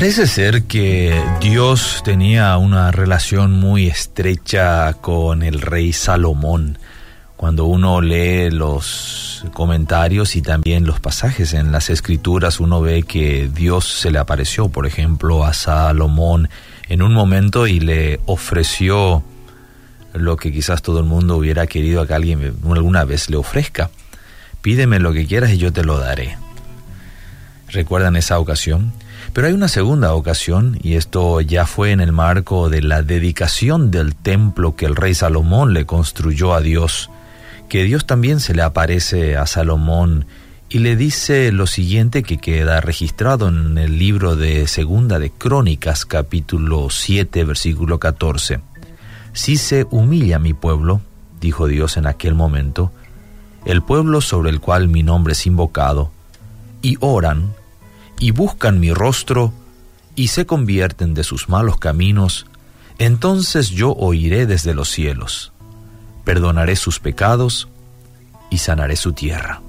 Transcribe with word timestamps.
Parece 0.00 0.26
ser 0.26 0.62
que 0.62 1.22
Dios 1.42 2.00
tenía 2.02 2.56
una 2.56 2.90
relación 2.90 3.52
muy 3.52 3.86
estrecha 3.86 4.94
con 4.94 5.42
el 5.42 5.60
rey 5.60 5.92
Salomón. 5.92 6.78
Cuando 7.36 7.66
uno 7.66 8.00
lee 8.00 8.50
los 8.50 9.44
comentarios 9.52 10.36
y 10.36 10.40
también 10.40 10.86
los 10.86 11.00
pasajes 11.00 11.52
en 11.52 11.70
las 11.70 11.90
escrituras, 11.90 12.60
uno 12.60 12.80
ve 12.80 13.02
que 13.02 13.50
Dios 13.54 13.84
se 13.84 14.10
le 14.10 14.18
apareció, 14.18 14.70
por 14.70 14.86
ejemplo, 14.86 15.44
a 15.44 15.52
Salomón 15.52 16.48
en 16.88 17.02
un 17.02 17.12
momento 17.12 17.66
y 17.66 17.78
le 17.78 18.20
ofreció 18.24 19.22
lo 20.14 20.38
que 20.38 20.50
quizás 20.50 20.80
todo 20.80 21.00
el 21.00 21.04
mundo 21.04 21.36
hubiera 21.36 21.66
querido 21.66 22.00
a 22.00 22.06
que 22.06 22.14
alguien 22.14 22.56
alguna 22.70 23.04
vez 23.04 23.28
le 23.28 23.36
ofrezca. 23.36 23.90
Pídeme 24.62 24.98
lo 24.98 25.12
que 25.12 25.26
quieras 25.26 25.50
y 25.50 25.58
yo 25.58 25.74
te 25.74 25.84
lo 25.84 25.98
daré. 25.98 26.38
¿Recuerdan 27.68 28.16
esa 28.16 28.38
ocasión? 28.38 28.94
Pero 29.32 29.46
hay 29.46 29.52
una 29.52 29.68
segunda 29.68 30.12
ocasión, 30.14 30.78
y 30.82 30.94
esto 30.94 31.40
ya 31.40 31.64
fue 31.64 31.92
en 31.92 32.00
el 32.00 32.10
marco 32.10 32.68
de 32.68 32.82
la 32.82 33.02
dedicación 33.02 33.90
del 33.90 34.16
templo 34.16 34.74
que 34.74 34.86
el 34.86 34.96
rey 34.96 35.14
Salomón 35.14 35.72
le 35.72 35.86
construyó 35.86 36.52
a 36.52 36.60
Dios, 36.60 37.10
que 37.68 37.84
Dios 37.84 38.06
también 38.06 38.40
se 38.40 38.54
le 38.54 38.62
aparece 38.62 39.36
a 39.36 39.46
Salomón 39.46 40.26
y 40.68 40.80
le 40.80 40.96
dice 40.96 41.52
lo 41.52 41.68
siguiente 41.68 42.24
que 42.24 42.38
queda 42.38 42.80
registrado 42.80 43.48
en 43.48 43.78
el 43.78 43.98
libro 43.98 44.34
de 44.34 44.66
Segunda 44.66 45.20
de 45.20 45.30
Crónicas, 45.30 46.04
capítulo 46.06 46.90
7, 46.90 47.44
versículo 47.44 48.00
14. 48.00 48.60
Si 49.32 49.56
se 49.56 49.86
humilla 49.90 50.40
mi 50.40 50.54
pueblo, 50.54 51.00
dijo 51.40 51.68
Dios 51.68 51.96
en 51.96 52.06
aquel 52.06 52.34
momento, 52.34 52.92
el 53.64 53.82
pueblo 53.82 54.20
sobre 54.20 54.50
el 54.50 54.60
cual 54.60 54.88
mi 54.88 55.04
nombre 55.04 55.34
es 55.34 55.46
invocado, 55.46 56.10
y 56.82 56.96
oran, 57.00 57.52
y 58.20 58.30
buscan 58.30 58.78
mi 58.78 58.92
rostro 58.92 59.52
y 60.14 60.28
se 60.28 60.46
convierten 60.46 61.14
de 61.14 61.24
sus 61.24 61.48
malos 61.48 61.78
caminos, 61.78 62.46
entonces 62.98 63.70
yo 63.70 63.92
oiré 63.92 64.46
desde 64.46 64.74
los 64.74 64.90
cielos, 64.90 65.52
perdonaré 66.24 66.76
sus 66.76 67.00
pecados 67.00 67.68
y 68.50 68.58
sanaré 68.58 68.96
su 68.96 69.12
tierra. 69.12 69.62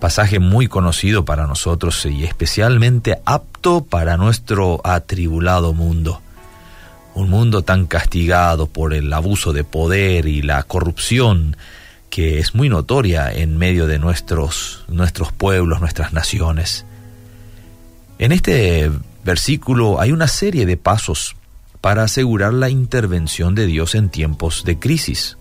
Pasaje 0.00 0.38
muy 0.38 0.68
conocido 0.68 1.24
para 1.24 1.48
nosotros 1.48 2.06
y 2.06 2.24
especialmente 2.24 3.18
apto 3.24 3.84
para 3.84 4.16
nuestro 4.16 4.80
atribulado 4.84 5.74
mundo. 5.74 6.22
Un 7.14 7.30
mundo 7.30 7.62
tan 7.62 7.86
castigado 7.86 8.68
por 8.68 8.94
el 8.94 9.12
abuso 9.12 9.52
de 9.52 9.64
poder 9.64 10.26
y 10.26 10.40
la 10.42 10.62
corrupción 10.62 11.56
que 12.10 12.38
es 12.38 12.54
muy 12.54 12.68
notoria 12.68 13.32
en 13.32 13.58
medio 13.58 13.88
de 13.88 13.98
nuestros, 13.98 14.84
nuestros 14.86 15.32
pueblos, 15.32 15.80
nuestras 15.80 16.12
naciones. 16.12 16.86
En 18.18 18.32
este 18.32 18.90
versículo 19.24 20.00
hay 20.00 20.10
una 20.10 20.26
serie 20.26 20.66
de 20.66 20.76
pasos 20.76 21.36
para 21.80 22.02
asegurar 22.02 22.52
la 22.52 22.68
intervención 22.68 23.54
de 23.54 23.66
Dios 23.66 23.94
en 23.94 24.08
tiempos 24.08 24.64
de 24.64 24.78
crisis. 24.78 25.38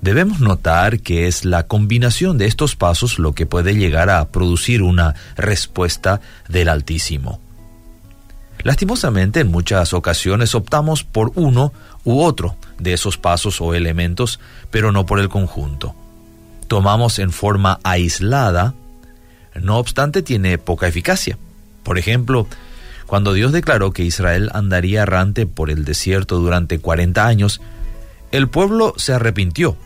Debemos 0.00 0.40
notar 0.40 1.00
que 1.00 1.28
es 1.28 1.44
la 1.44 1.66
combinación 1.68 2.38
de 2.38 2.46
estos 2.46 2.74
pasos 2.74 3.20
lo 3.20 3.32
que 3.32 3.46
puede 3.46 3.76
llegar 3.76 4.10
a 4.10 4.28
producir 4.28 4.82
una 4.82 5.14
respuesta 5.36 6.20
del 6.48 6.68
Altísimo. 6.68 7.40
Lastimosamente, 8.64 9.40
en 9.40 9.50
muchas 9.50 9.94
ocasiones 9.94 10.54
optamos 10.54 11.04
por 11.04 11.32
uno 11.36 11.72
u 12.02 12.20
otro 12.20 12.56
de 12.80 12.94
esos 12.94 13.16
pasos 13.16 13.60
o 13.60 13.74
elementos, 13.74 14.40
pero 14.70 14.90
no 14.90 15.06
por 15.06 15.20
el 15.20 15.28
conjunto. 15.28 15.94
Tomamos 16.66 17.18
en 17.20 17.30
forma 17.30 17.78
aislada, 17.84 18.74
no 19.54 19.78
obstante 19.78 20.22
tiene 20.22 20.58
poca 20.58 20.88
eficacia. 20.88 21.38
Por 21.84 21.98
ejemplo, 21.98 22.48
cuando 23.06 23.32
Dios 23.32 23.52
declaró 23.52 23.92
que 23.92 24.02
Israel 24.02 24.50
andaría 24.54 25.02
errante 25.02 25.46
por 25.46 25.70
el 25.70 25.84
desierto 25.84 26.38
durante 26.38 26.80
40 26.80 27.24
años, 27.24 27.60
el 28.32 28.48
pueblo 28.48 28.94
se 28.96 29.12
arrepintió, 29.12 29.76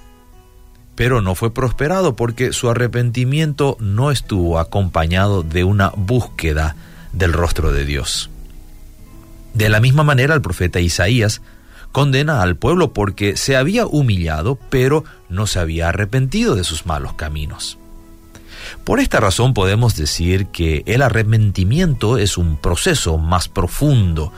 pero 0.94 1.20
no 1.20 1.34
fue 1.34 1.52
prosperado 1.52 2.16
porque 2.16 2.52
su 2.52 2.70
arrepentimiento 2.70 3.76
no 3.80 4.10
estuvo 4.10 4.58
acompañado 4.58 5.42
de 5.42 5.64
una 5.64 5.92
búsqueda 5.94 6.76
del 7.12 7.32
rostro 7.32 7.72
de 7.72 7.84
Dios. 7.84 8.30
De 9.52 9.68
la 9.68 9.80
misma 9.80 10.04
manera, 10.04 10.34
el 10.34 10.40
profeta 10.40 10.80
Isaías 10.80 11.42
condena 11.92 12.42
al 12.42 12.56
pueblo 12.56 12.92
porque 12.92 13.36
se 13.36 13.56
había 13.56 13.86
humillado, 13.86 14.58
pero 14.70 15.04
no 15.28 15.46
se 15.46 15.58
había 15.58 15.88
arrepentido 15.88 16.54
de 16.54 16.64
sus 16.64 16.86
malos 16.86 17.14
caminos. 17.14 17.78
Por 18.84 19.00
esta 19.00 19.20
razón 19.20 19.54
podemos 19.54 19.96
decir 19.96 20.46
que 20.46 20.82
el 20.86 21.02
arrepentimiento 21.02 22.18
es 22.18 22.38
un 22.38 22.56
proceso 22.56 23.18
más 23.18 23.48
profundo 23.48 24.32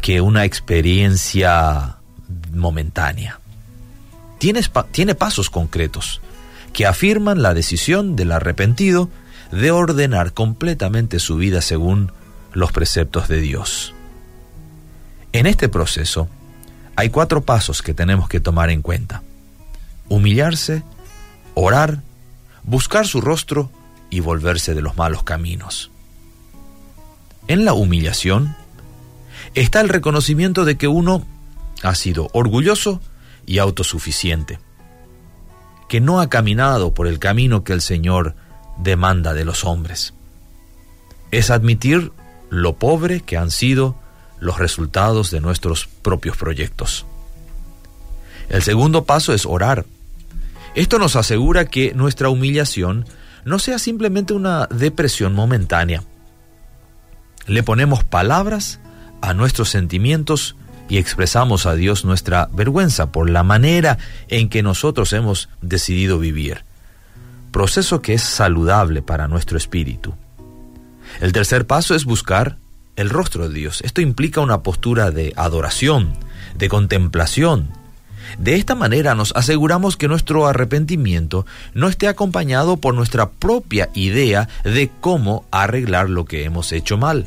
que 0.00 0.20
una 0.20 0.44
experiencia 0.44 1.96
momentánea. 2.52 3.40
Tiene, 4.38 4.60
tiene 4.90 5.14
pasos 5.14 5.50
concretos 5.50 6.20
que 6.72 6.86
afirman 6.86 7.42
la 7.42 7.54
decisión 7.54 8.16
del 8.16 8.32
arrepentido 8.32 9.10
de 9.52 9.70
ordenar 9.70 10.32
completamente 10.32 11.18
su 11.18 11.36
vida 11.36 11.60
según 11.60 12.10
los 12.52 12.72
preceptos 12.72 13.28
de 13.28 13.40
Dios. 13.40 13.94
En 15.32 15.46
este 15.46 15.68
proceso 15.68 16.28
hay 16.96 17.10
cuatro 17.10 17.42
pasos 17.42 17.82
que 17.82 17.94
tenemos 17.94 18.28
que 18.28 18.40
tomar 18.40 18.70
en 18.70 18.82
cuenta. 18.82 19.22
Humillarse, 20.08 20.82
orar, 21.54 22.02
buscar 22.64 23.06
su 23.06 23.20
rostro 23.20 23.70
y 24.10 24.20
volverse 24.20 24.74
de 24.74 24.82
los 24.82 24.96
malos 24.96 25.22
caminos. 25.22 25.90
En 27.48 27.64
la 27.64 27.72
humillación 27.72 28.54
está 29.54 29.80
el 29.80 29.88
reconocimiento 29.88 30.64
de 30.64 30.76
que 30.76 30.88
uno 30.88 31.26
ha 31.82 31.94
sido 31.94 32.28
orgulloso 32.32 33.00
y 33.46 33.58
autosuficiente, 33.58 34.60
que 35.88 36.00
no 36.00 36.20
ha 36.20 36.28
caminado 36.28 36.94
por 36.94 37.06
el 37.06 37.18
camino 37.18 37.64
que 37.64 37.72
el 37.72 37.80
Señor 37.80 38.34
demanda 38.78 39.34
de 39.34 39.44
los 39.44 39.64
hombres. 39.64 40.14
Es 41.30 41.50
admitir 41.50 42.12
lo 42.50 42.76
pobre 42.76 43.20
que 43.20 43.36
han 43.36 43.50
sido 43.50 43.96
los 44.38 44.58
resultados 44.58 45.30
de 45.30 45.40
nuestros 45.40 45.88
propios 46.02 46.36
proyectos. 46.36 47.06
El 48.48 48.62
segundo 48.62 49.04
paso 49.04 49.32
es 49.32 49.46
orar 49.46 49.86
esto 50.74 50.98
nos 50.98 51.16
asegura 51.16 51.66
que 51.66 51.92
nuestra 51.94 52.28
humillación 52.28 53.06
no 53.44 53.58
sea 53.58 53.78
simplemente 53.78 54.32
una 54.32 54.66
depresión 54.66 55.34
momentánea. 55.34 56.02
Le 57.46 57.62
ponemos 57.62 58.04
palabras 58.04 58.80
a 59.20 59.34
nuestros 59.34 59.68
sentimientos 59.68 60.56
y 60.88 60.98
expresamos 60.98 61.66
a 61.66 61.74
Dios 61.74 62.04
nuestra 62.04 62.48
vergüenza 62.52 63.12
por 63.12 63.28
la 63.28 63.42
manera 63.42 63.98
en 64.28 64.48
que 64.48 64.62
nosotros 64.62 65.12
hemos 65.12 65.48
decidido 65.60 66.18
vivir. 66.18 66.64
Proceso 67.50 68.00
que 68.00 68.14
es 68.14 68.22
saludable 68.22 69.02
para 69.02 69.28
nuestro 69.28 69.58
espíritu. 69.58 70.14
El 71.20 71.32
tercer 71.32 71.66
paso 71.66 71.94
es 71.94 72.04
buscar 72.04 72.58
el 72.96 73.10
rostro 73.10 73.48
de 73.48 73.54
Dios. 73.54 73.80
Esto 73.82 74.00
implica 74.00 74.40
una 74.40 74.62
postura 74.62 75.10
de 75.10 75.32
adoración, 75.36 76.12
de 76.56 76.68
contemplación, 76.68 77.70
de 78.38 78.56
esta 78.56 78.74
manera 78.74 79.14
nos 79.14 79.32
aseguramos 79.36 79.96
que 79.96 80.08
nuestro 80.08 80.46
arrepentimiento 80.46 81.46
no 81.74 81.88
esté 81.88 82.08
acompañado 82.08 82.76
por 82.76 82.94
nuestra 82.94 83.30
propia 83.30 83.90
idea 83.94 84.48
de 84.64 84.90
cómo 85.00 85.44
arreglar 85.50 86.10
lo 86.10 86.24
que 86.24 86.44
hemos 86.44 86.72
hecho 86.72 86.96
mal. 86.98 87.26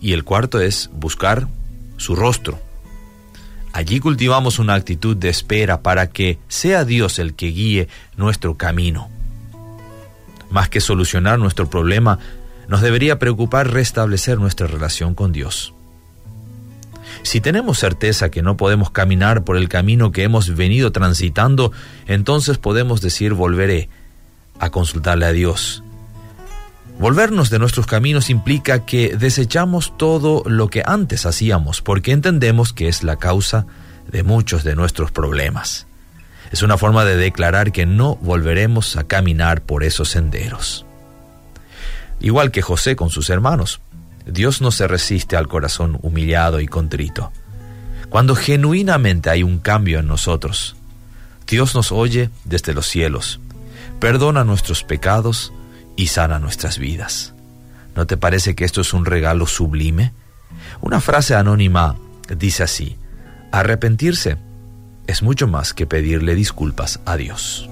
Y 0.00 0.12
el 0.12 0.24
cuarto 0.24 0.60
es 0.60 0.90
buscar 0.94 1.48
su 1.96 2.16
rostro. 2.16 2.58
Allí 3.72 4.00
cultivamos 4.00 4.58
una 4.58 4.74
actitud 4.74 5.16
de 5.16 5.28
espera 5.28 5.82
para 5.82 6.08
que 6.08 6.38
sea 6.48 6.84
Dios 6.84 7.18
el 7.18 7.34
que 7.34 7.48
guíe 7.48 7.88
nuestro 8.16 8.56
camino. 8.56 9.08
Más 10.50 10.68
que 10.68 10.80
solucionar 10.80 11.38
nuestro 11.38 11.70
problema, 11.70 12.18
nos 12.66 12.80
debería 12.80 13.18
preocupar 13.18 13.70
restablecer 13.70 14.38
nuestra 14.38 14.66
relación 14.66 15.14
con 15.14 15.32
Dios. 15.32 15.74
Si 17.22 17.40
tenemos 17.40 17.78
certeza 17.78 18.30
que 18.30 18.42
no 18.42 18.56
podemos 18.56 18.90
caminar 18.90 19.44
por 19.44 19.56
el 19.56 19.68
camino 19.68 20.12
que 20.12 20.22
hemos 20.22 20.54
venido 20.54 20.90
transitando, 20.92 21.72
entonces 22.06 22.58
podemos 22.58 23.00
decir 23.00 23.34
volveré 23.34 23.88
a 24.58 24.70
consultarle 24.70 25.26
a 25.26 25.32
Dios. 25.32 25.82
Volvernos 26.98 27.48
de 27.48 27.58
nuestros 27.58 27.86
caminos 27.86 28.28
implica 28.28 28.84
que 28.84 29.16
desechamos 29.16 29.96
todo 29.96 30.42
lo 30.44 30.68
que 30.68 30.82
antes 30.84 31.24
hacíamos 31.24 31.80
porque 31.80 32.12
entendemos 32.12 32.72
que 32.72 32.88
es 32.88 33.02
la 33.02 33.16
causa 33.16 33.66
de 34.10 34.22
muchos 34.22 34.64
de 34.64 34.76
nuestros 34.76 35.10
problemas. 35.10 35.86
Es 36.52 36.62
una 36.62 36.76
forma 36.76 37.04
de 37.04 37.16
declarar 37.16 37.72
que 37.72 37.86
no 37.86 38.16
volveremos 38.16 38.96
a 38.96 39.04
caminar 39.04 39.62
por 39.62 39.84
esos 39.84 40.10
senderos. 40.10 40.84
Igual 42.20 42.50
que 42.50 42.60
José 42.60 42.96
con 42.96 43.08
sus 43.08 43.30
hermanos, 43.30 43.80
Dios 44.26 44.60
no 44.60 44.70
se 44.70 44.86
resiste 44.86 45.36
al 45.36 45.48
corazón 45.48 45.98
humillado 46.02 46.60
y 46.60 46.66
contrito. 46.66 47.32
Cuando 48.08 48.34
genuinamente 48.34 49.30
hay 49.30 49.42
un 49.42 49.58
cambio 49.58 50.00
en 50.00 50.06
nosotros, 50.06 50.76
Dios 51.46 51.74
nos 51.74 51.92
oye 51.92 52.30
desde 52.44 52.74
los 52.74 52.86
cielos, 52.86 53.40
perdona 53.98 54.44
nuestros 54.44 54.84
pecados 54.84 55.52
y 55.96 56.08
sana 56.08 56.38
nuestras 56.38 56.78
vidas. 56.78 57.34
¿No 57.94 58.06
te 58.06 58.16
parece 58.16 58.54
que 58.54 58.64
esto 58.64 58.80
es 58.80 58.92
un 58.92 59.04
regalo 59.04 59.46
sublime? 59.46 60.12
Una 60.80 61.00
frase 61.00 61.34
anónima 61.34 61.96
dice 62.36 62.62
así, 62.62 62.96
arrepentirse 63.52 64.36
es 65.06 65.22
mucho 65.22 65.48
más 65.48 65.74
que 65.74 65.86
pedirle 65.86 66.34
disculpas 66.34 67.00
a 67.04 67.16
Dios. 67.16 67.68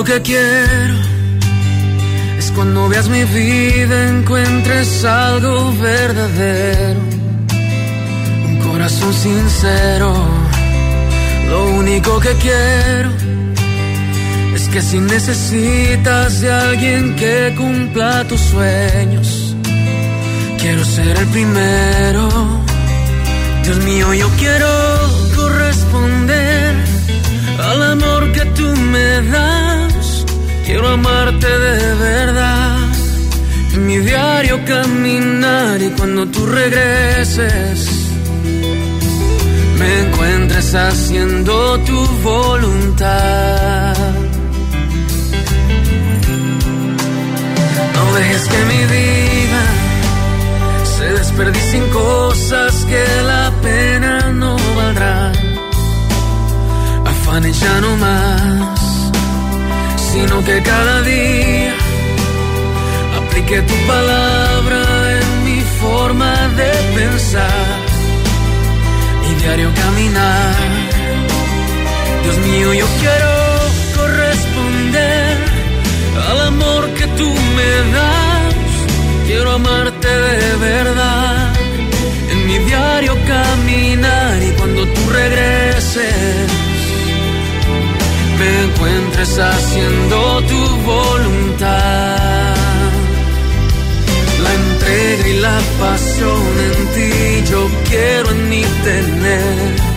Que 0.00 0.22
quiero 0.22 0.94
es 2.38 2.50
cuando 2.52 2.88
veas 2.88 3.08
mi 3.10 3.24
vida 3.24 4.08
encuentres 4.08 5.04
algo 5.04 5.70
verdadero, 5.74 6.98
un 8.48 8.58
corazón 8.58 9.12
sincero. 9.12 10.14
Lo 11.50 11.66
único 11.74 12.18
que 12.20 12.32
quiero 12.40 13.10
es 14.54 14.68
que 14.70 14.80
si 14.80 14.98
necesitas 14.98 16.40
de 16.40 16.50
alguien 16.50 17.14
que 17.14 17.54
cumpla 17.54 18.24
tus 18.24 18.40
sueños, 18.40 19.54
quiero 20.58 20.84
ser 20.86 21.16
el 21.18 21.26
primero. 21.26 22.28
Dios 23.62 23.76
mío, 23.84 24.14
yo 24.14 24.28
quiero 24.38 24.68
corresponder 25.36 26.74
al 27.60 27.82
amor 27.92 28.32
que 28.32 28.44
tú 28.56 28.66
me 28.92 29.30
das. 29.30 29.81
Quiero 30.64 30.88
amarte 30.88 31.46
de 31.46 31.94
verdad. 31.94 32.78
En 33.74 33.86
mi 33.86 33.98
diario 33.98 34.64
caminar 34.64 35.80
y 35.80 35.90
cuando 35.90 36.26
tú 36.26 36.46
regreses, 36.46 37.88
me 39.78 40.00
encuentres 40.00 40.74
haciendo 40.74 41.78
tu 41.80 41.98
voluntad. 42.22 43.94
No 47.94 48.14
dejes 48.14 48.42
que 48.48 48.64
mi 48.72 48.82
vida 48.96 49.62
se 50.96 51.04
desperdicie 51.04 51.78
en 51.78 51.88
cosas 51.90 52.84
que 52.84 53.04
la 53.26 53.52
pena 53.62 54.30
no 54.32 54.56
valdrá 54.76 55.32
ya 57.40 57.80
no 57.80 57.96
más, 57.96 58.81
sino 60.12 60.44
que 60.44 60.62
cada 60.62 61.02
día 61.02 61.74
aplique 63.18 63.62
tu 63.62 63.74
palabra 63.86 64.82
en 65.20 65.44
mi 65.46 65.60
forma 65.80 66.32
de 66.60 66.70
pensar 66.98 67.76
y 69.28 69.34
diario 69.42 69.70
caminar. 69.74 70.54
Dios 72.24 72.38
mío, 72.46 72.74
yo 72.74 72.86
quiero 73.00 73.32
corresponder 73.96 75.36
al 76.28 76.40
amor 76.52 76.82
que 76.98 77.06
tú 77.18 77.28
me 77.56 77.70
das. 77.96 78.54
Quiero 79.26 79.52
amarte 79.52 80.08
de 80.08 80.56
verdad 80.56 81.52
en 82.32 82.46
mi 82.46 82.58
diario 82.58 83.14
caminar 83.26 84.42
y 84.42 84.50
cuando 84.58 84.86
tú 84.86 85.00
regreses 85.10 86.31
encuentres 88.82 89.38
haciendo 89.38 90.42
tu 90.42 90.76
voluntad. 90.84 92.56
La 94.42 94.54
entrega 94.54 95.28
y 95.28 95.40
la 95.40 95.60
pasión 95.78 96.58
en 96.66 96.76
ti 96.94 97.50
yo 97.50 97.68
quiero 97.88 98.30
en 98.30 98.48
mí 98.48 98.64
tener. 98.84 99.92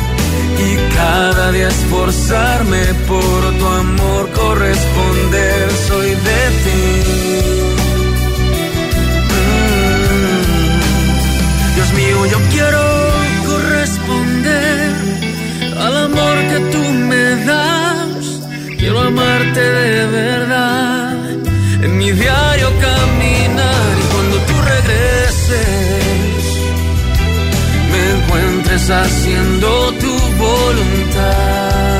Y 0.57 0.95
cada 0.95 1.51
día 1.51 1.67
esforzarme 1.67 2.83
por 3.07 3.57
tu 3.59 3.65
amor 3.67 4.29
corresponder, 4.31 5.71
soy 5.87 6.09
de 6.09 6.41
ti. 6.63 6.83
Mm. 9.41 10.55
Dios 11.75 11.93
mío, 11.93 12.25
yo 12.27 12.39
quiero 12.51 12.81
corresponder 13.47 14.91
al 15.77 15.97
amor 15.97 16.35
que 16.49 16.59
tú 16.71 16.83
me 17.09 17.45
das 17.45 17.74
de 19.55 20.05
verdad. 20.07 21.15
En 21.81 21.97
mi 21.97 22.11
diario 22.11 22.69
caminar 22.81 23.91
y 24.01 24.13
cuando 24.13 24.37
tú 24.47 24.53
regreses, 24.73 26.43
me 27.91 28.01
encuentres 28.15 28.89
haciendo 28.89 29.93
tu 30.01 30.13
voluntad. 30.37 31.94